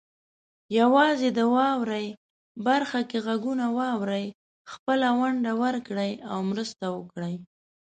[0.79, 2.07] یوازې د "واورئ"
[2.67, 4.25] برخه کې غږونه واورئ،
[4.71, 7.35] خپله ونډه ورکړئ او مرسته وکړئ.